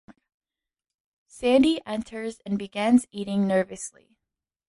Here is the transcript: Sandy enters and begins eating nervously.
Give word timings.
Sandy 1.27 1.79
enters 1.85 2.39
and 2.43 2.57
begins 2.57 3.05
eating 3.11 3.45
nervously. 3.45 4.17